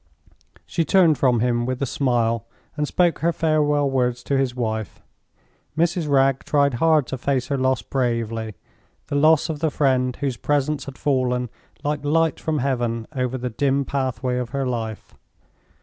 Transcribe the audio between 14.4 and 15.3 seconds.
her life.